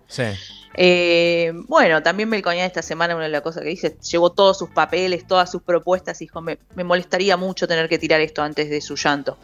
Eh, 0.75 1.51
bueno, 1.67 2.03
también 2.03 2.29
Melconian 2.29 2.65
esta 2.65 2.81
semana 2.81 3.15
una 3.15 3.25
de 3.25 3.31
las 3.31 3.41
cosas 3.41 3.63
que 3.63 3.69
dice, 3.69 3.97
llevó 4.09 4.31
todos 4.31 4.57
sus 4.57 4.69
papeles, 4.69 5.25
todas 5.27 5.51
sus 5.51 5.61
propuestas, 5.61 6.21
y 6.21 6.25
dijo, 6.25 6.41
me, 6.41 6.57
molestaría 6.83 7.37
mucho 7.37 7.67
tener 7.67 7.89
que 7.89 7.97
tirar 7.97 8.21
esto 8.21 8.41
antes 8.41 8.69
de 8.69 8.81
su 8.81 8.95
llanto. 8.95 9.37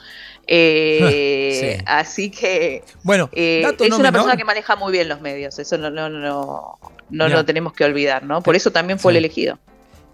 Así 1.86 2.30
que 2.30 2.84
bueno, 3.04 3.30
es 3.34 3.92
una 3.92 4.12
persona 4.12 4.38
que 4.38 4.46
maneja 4.46 4.75
muy 4.75 4.92
bien 4.92 5.10
los 5.10 5.22
medios, 5.22 5.58
eso 5.60 5.77
no, 5.77 5.89
no, 5.89 6.10
no, 6.10 6.80
no, 7.10 7.27
lo 7.27 7.46
tenemos 7.46 7.74
que 7.74 7.84
olvidar, 7.84 8.24
¿no? 8.24 8.42
Por 8.42 8.56
eso 8.56 8.72
también 8.72 9.00
fue 9.00 9.12
el 9.12 9.18
elegido. 9.18 9.58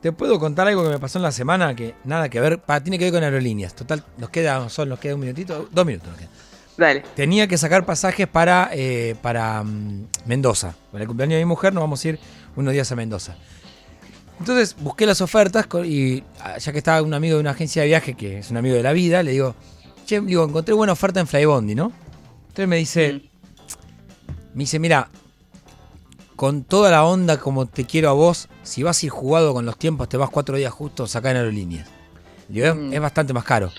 Te 0.01 0.11
puedo 0.11 0.39
contar 0.39 0.67
algo 0.67 0.83
que 0.83 0.89
me 0.89 0.99
pasó 0.99 1.19
en 1.19 1.23
la 1.23 1.31
semana 1.31 1.75
que 1.75 1.93
nada 2.03 2.27
que 2.27 2.39
ver, 2.39 2.59
tiene 2.83 2.97
que 2.97 3.05
ver 3.05 3.13
con 3.13 3.23
aerolíneas. 3.23 3.75
Total, 3.75 4.03
nos 4.17 4.31
queda, 4.31 4.67
son, 4.69 4.89
nos 4.89 4.99
queda 4.99 5.13
un 5.13 5.21
minutito, 5.21 5.69
dos 5.71 5.85
minutos 5.85 6.09
nos 6.09 6.29
Dale. 6.77 7.03
Tenía 7.15 7.47
que 7.47 7.57
sacar 7.57 7.85
pasajes 7.85 8.27
para, 8.27 8.69
eh, 8.73 9.15
para 9.21 9.61
mm, 9.63 10.07
Mendoza. 10.25 10.73
Para 10.91 11.03
el 11.03 11.07
cumpleaños 11.07 11.35
de 11.35 11.45
mi 11.45 11.49
mujer 11.49 11.73
nos 11.73 11.81
vamos 11.81 12.03
a 12.03 12.09
ir 12.09 12.19
unos 12.55 12.73
días 12.73 12.91
a 12.91 12.95
Mendoza. 12.95 13.35
Entonces 14.39 14.75
busqué 14.79 15.05
las 15.05 15.21
ofertas 15.21 15.67
y 15.85 16.23
ah, 16.39 16.57
ya 16.57 16.71
que 16.71 16.79
estaba 16.79 17.03
un 17.03 17.13
amigo 17.13 17.35
de 17.35 17.41
una 17.41 17.51
agencia 17.51 17.83
de 17.83 17.89
viaje, 17.89 18.15
que 18.15 18.39
es 18.39 18.49
un 18.49 18.57
amigo 18.57 18.75
de 18.75 18.81
la 18.81 18.93
vida, 18.93 19.21
le 19.21 19.31
digo, 19.31 19.53
che, 20.07 20.19
digo, 20.21 20.43
encontré 20.43 20.73
buena 20.73 20.93
oferta 20.93 21.19
en 21.19 21.27
Flybondi, 21.27 21.75
¿no? 21.75 21.91
Entonces 22.47 22.67
me 22.67 22.77
dice, 22.77 23.13
mm. 23.13 23.21
me 24.55 24.59
dice, 24.61 24.79
mira, 24.79 25.09
con 26.35 26.63
toda 26.63 26.91
la 26.91 27.05
onda 27.05 27.37
como 27.37 27.65
te 27.65 27.85
quiero 27.85 28.09
a 28.09 28.13
vos, 28.13 28.47
si 28.63 28.83
vas 28.83 29.01
a 29.01 29.05
ir 29.05 29.11
jugado 29.11 29.53
con 29.53 29.65
los 29.65 29.77
tiempos, 29.77 30.09
te 30.09 30.17
vas 30.17 30.29
cuatro 30.29 30.57
días 30.57 30.73
justos 30.73 31.15
acá 31.15 31.31
en 31.31 31.37
aerolíneas. 31.37 31.87
Mm. 32.49 32.93
es, 32.93 33.01
bastante 33.01 33.33
más 33.33 33.43
caro. 33.43 33.71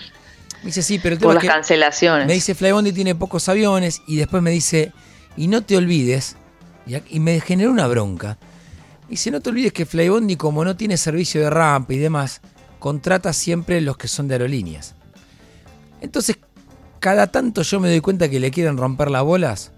Me 0.61 0.67
dice, 0.67 0.83
sí, 0.83 0.99
pero 1.03 1.17
el 1.17 1.21
Por 1.21 1.35
las 1.35 1.45
cancelaciones. 1.45 2.27
Me 2.27 2.35
dice, 2.35 2.55
Flybondi 2.55 2.93
tiene 2.93 3.15
pocos 3.15 3.49
aviones 3.49 4.03
y 4.07 4.17
después 4.17 4.43
me 4.43 4.51
dice, 4.51 4.93
y 5.37 5.49
no 5.49 5.63
te 5.63 5.77
olvides, 5.77 6.37
y, 6.87 7.21
me 7.21 7.41
generó 7.41 7.71
una 7.71 7.87
bronca. 7.89 8.39
Dice, 9.09 9.31
no 9.31 9.41
te 9.41 9.51
olvides 9.51 9.73
que 9.73 9.85
Flybondi, 9.85 10.37
como 10.37 10.65
no 10.65 10.77
tiene 10.77 10.97
servicio 10.97 11.41
de 11.41 11.51
rampa 11.51 11.93
y 11.95 11.99
demás, 11.99 12.41
contrata 12.79 13.33
siempre 13.33 13.81
los 13.81 13.97
que 13.97 14.09
son 14.09 14.29
de 14.29 14.35
aerolíneas. 14.35 14.95
Entonces, 16.01 16.39
cada 17.01 17.27
tanto 17.27 17.63
yo 17.63 17.81
me 17.81 17.89
doy 17.89 18.01
cuenta 18.01 18.29
que 18.29 18.39
le 18.39 18.51
quieren 18.51 18.77
romper 18.77 19.11
las 19.11 19.25
bolas 19.25 19.73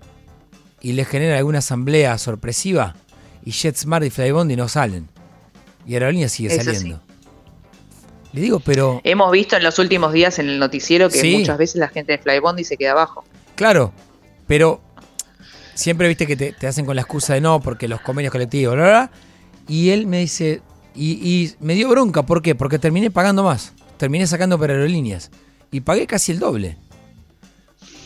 y 0.84 0.92
le 0.92 1.06
genera 1.06 1.38
alguna 1.38 1.60
asamblea 1.60 2.18
sorpresiva 2.18 2.94
y 3.42 3.52
JetSmart 3.52 4.04
y 4.04 4.10
Flybondi 4.10 4.54
no 4.54 4.68
salen. 4.68 5.08
Y 5.86 5.94
Aerolínea 5.94 6.28
sigue 6.28 6.54
saliendo. 6.54 7.00
Le 8.34 8.40
digo, 8.42 8.60
pero... 8.60 9.00
Hemos 9.02 9.32
visto 9.32 9.56
en 9.56 9.62
los 9.62 9.78
últimos 9.78 10.12
días 10.12 10.38
en 10.38 10.50
el 10.50 10.58
noticiero 10.58 11.08
que 11.08 11.38
muchas 11.38 11.56
veces 11.56 11.76
la 11.76 11.88
gente 11.88 12.12
de 12.12 12.18
Flybondi 12.18 12.64
se 12.64 12.76
queda 12.76 12.90
abajo. 12.90 13.24
Claro, 13.54 13.94
pero 14.46 14.82
siempre 15.72 16.06
viste 16.06 16.26
que 16.26 16.36
te, 16.36 16.66
hacen 16.66 16.84
con 16.84 16.96
la 16.96 17.02
excusa 17.02 17.32
de 17.32 17.40
no, 17.40 17.60
porque 17.60 17.88
los 17.88 18.02
convenios 18.02 18.30
colectivos, 18.30 18.74
bla, 18.74 18.84
bla, 18.84 19.10
Y 19.66 19.88
él 19.88 20.06
me 20.06 20.18
dice, 20.18 20.60
y, 20.94 21.12
y, 21.12 21.54
me 21.60 21.74
dio 21.76 21.88
bronca, 21.88 22.24
¿por 22.24 22.42
qué? 22.42 22.54
Porque 22.54 22.78
terminé 22.78 23.10
pagando 23.10 23.42
más. 23.42 23.72
Terminé 23.96 24.26
sacando 24.26 24.58
por 24.58 24.70
aerolíneas. 24.70 25.30
Y 25.70 25.80
pagué 25.80 26.06
casi 26.06 26.32
el 26.32 26.40
doble. 26.40 26.76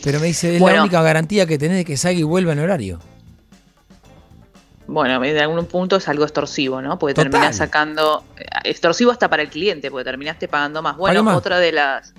Pero 0.03 0.19
me 0.19 0.27
dice, 0.27 0.55
es 0.55 0.61
la 0.61 0.81
única 0.81 1.01
garantía 1.01 1.45
que 1.45 1.57
tenés 1.57 1.77
de 1.77 1.85
que 1.85 1.97
salga 1.97 2.19
y 2.19 2.23
vuelva 2.23 2.53
en 2.53 2.59
horario. 2.59 2.99
Bueno, 4.87 5.23
en 5.23 5.37
algún 5.37 5.65
punto 5.65 5.97
es 5.97 6.07
algo 6.07 6.23
extorsivo, 6.23 6.81
¿no? 6.81 6.97
Porque 6.97 7.13
terminás 7.13 7.57
sacando. 7.57 8.23
Eh, 8.37 8.45
extorsivo 8.63 9.11
hasta 9.11 9.29
para 9.29 9.43
el 9.43 9.49
cliente, 9.49 9.91
porque 9.91 10.05
terminaste 10.05 10.47
pagando 10.47 10.81
más. 10.81 10.97
Bueno, 10.97 11.35
otra 11.35 11.59
de 11.59 11.71
las. 11.71 12.13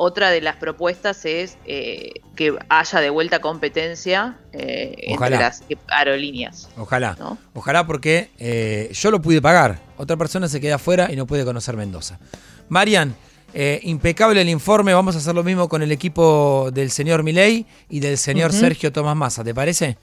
Otra 0.00 0.30
de 0.30 0.40
las 0.40 0.54
propuestas 0.54 1.24
es 1.24 1.58
eh, 1.64 2.12
que 2.36 2.56
haya 2.68 3.00
de 3.00 3.10
vuelta 3.10 3.40
competencia 3.40 4.36
eh, 4.52 4.94
entre 4.98 5.30
las 5.30 5.64
aerolíneas. 5.88 6.68
Ojalá. 6.76 7.16
Ojalá 7.52 7.84
porque 7.84 8.30
eh, 8.38 8.90
yo 8.92 9.10
lo 9.10 9.20
pude 9.20 9.42
pagar. 9.42 9.80
Otra 9.96 10.16
persona 10.16 10.46
se 10.48 10.60
queda 10.60 10.76
afuera 10.76 11.10
y 11.10 11.16
no 11.16 11.26
puede 11.26 11.44
conocer 11.44 11.76
Mendoza. 11.76 12.20
Marian, 12.68 13.16
eh, 13.54 13.80
impecable 13.82 14.40
el 14.40 14.48
informe. 14.48 14.94
Vamos 14.94 15.14
a 15.14 15.18
hacer 15.18 15.34
lo 15.34 15.42
mismo 15.42 15.68
con 15.68 15.82
el 15.82 15.92
equipo 15.92 16.70
del 16.72 16.90
señor 16.90 17.22
Milei 17.22 17.66
y 17.88 18.00
del 18.00 18.18
señor 18.18 18.52
Sergio 18.52 18.92
Tomás 18.92 19.16
Massa. 19.16 19.44
¿Te 19.44 19.54
parece? 19.54 19.96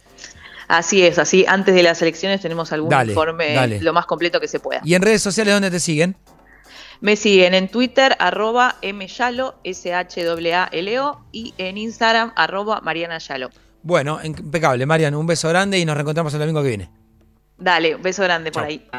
Así 0.67 1.03
es, 1.03 1.19
así 1.19 1.45
antes 1.47 1.75
de 1.75 1.83
las 1.83 2.01
elecciones 2.01 2.41
tenemos 2.41 2.71
algún 2.71 2.91
informe 3.07 3.79
lo 3.81 3.93
más 3.93 4.05
completo 4.05 4.39
que 4.39 4.47
se 4.47 4.59
pueda. 4.59 4.81
¿Y 4.83 4.95
en 4.95 5.01
redes 5.01 5.21
sociales 5.21 5.53
dónde 5.53 5.69
te 5.69 5.79
siguen? 5.79 6.15
Me 7.01 7.15
siguen 7.15 7.53
en 7.53 7.67
Twitter, 7.67 8.15
arroba 8.19 8.77
myalo, 8.81 9.55
S-H-A-L-O, 9.63 11.25
y 11.31 11.53
en 11.57 11.77
Instagram, 11.77 12.31
arroba 12.35 12.81
Mariana 12.81 13.17
Yalo. 13.19 13.49
Bueno, 13.83 14.19
impecable, 14.23 14.85
Mariana, 14.85 15.17
un 15.17 15.27
beso 15.27 15.49
grande 15.49 15.77
y 15.77 15.85
nos 15.85 15.95
reencontramos 15.95 16.33
el 16.33 16.39
domingo 16.39 16.63
que 16.63 16.69
viene. 16.69 16.89
Dale, 17.57 17.95
un 17.95 18.01
beso 18.01 18.23
grande 18.23 18.51
por 18.51 18.63
ahí. 18.63 18.85